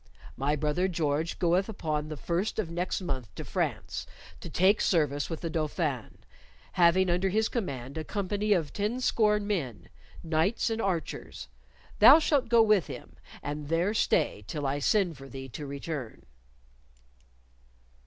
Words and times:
My 0.35 0.55
brother 0.55 0.87
George 0.87 1.37
goeth 1.37 1.69
upon 1.69 2.07
the 2.07 2.17
first 2.17 2.57
of 2.57 2.71
next 2.71 3.01
month 3.01 3.29
to 3.35 3.45
France 3.45 4.07
to 4.39 4.49
take 4.49 4.81
service 4.81 5.29
with 5.29 5.41
the 5.41 5.49
Dauphin, 5.51 6.17
having 6.71 7.07
under 7.07 7.29
his 7.29 7.47
command 7.47 7.99
a 7.99 8.03
company 8.03 8.51
of 8.51 8.73
tenscore 8.73 9.39
men 9.39 9.89
knights 10.23 10.71
and 10.71 10.81
archers; 10.81 11.49
thou 11.99 12.17
shalt 12.17 12.49
go 12.49 12.63
with 12.63 12.87
him, 12.87 13.15
and 13.43 13.67
there 13.69 13.93
stay 13.93 14.43
till 14.47 14.65
I 14.65 14.79
send 14.79 15.19
for 15.19 15.29
thee 15.29 15.47
to 15.49 15.67
return." 15.67 16.25